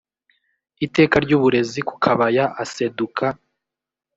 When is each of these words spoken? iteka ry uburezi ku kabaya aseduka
iteka 0.85 1.15
ry 1.23 1.31
uburezi 1.37 1.79
ku 1.87 1.95
kabaya 2.03 2.45
aseduka 2.63 3.25